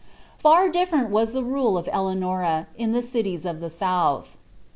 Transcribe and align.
Far 0.39 0.67
difierent 0.67 1.09
was 1.11 1.31
the 1.31 1.43
rule 1.43 1.77
of 1.77 1.87
Eleanora, 1.91 2.65
in 2.75 2.91
the 2.91 3.03
cities 3.03 3.45
of 3.45 3.59
the 3.59 3.69
south. 3.69 4.35